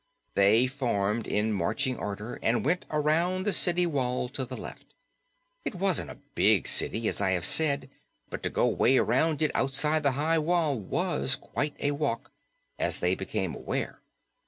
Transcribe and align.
They 0.33 0.65
formed 0.65 1.27
in 1.27 1.53
marching 1.53 1.95
order 1.95 2.39
and 2.41 2.65
went 2.65 2.87
around 2.89 3.43
the 3.45 3.53
city 3.53 3.85
wall 3.85 4.29
to 4.29 4.43
the 4.45 4.57
left. 4.57 4.95
It 5.63 5.75
wasn't 5.75 6.09
a 6.09 6.17
big 6.33 6.65
city, 6.67 7.07
as 7.07 7.21
I 7.21 7.33
have 7.33 7.45
said, 7.45 7.87
but 8.27 8.41
to 8.41 8.49
go 8.49 8.65
way 8.67 8.97
around 8.97 9.43
it 9.43 9.51
outside 9.53 10.01
the 10.01 10.13
high 10.13 10.39
wall 10.39 10.75
was 10.79 11.35
quite 11.35 11.75
a 11.79 11.91
walk, 11.91 12.31
as 12.79 12.99
they 12.99 13.13
became 13.13 13.53
aware. 13.53 14.01